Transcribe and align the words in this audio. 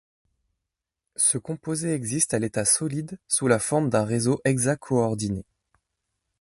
Ce 1.15 1.37
composé 1.37 1.93
existe 1.93 2.33
à 2.33 2.39
l'état 2.39 2.65
solide 2.65 3.19
sous 3.27 3.47
la 3.47 3.59
forme 3.59 3.91
d'un 3.91 4.03
réseau 4.03 4.41
hexacoordiné. 4.45 5.45